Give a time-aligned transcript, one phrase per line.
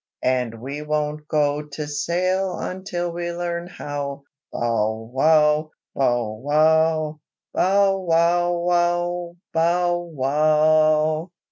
[0.23, 5.69] And we won't go to sail until we learn how," Bow wow!
[5.93, 7.19] bow wow!
[7.53, 9.35] bow wow wow!
[9.53, 11.31] bow wow!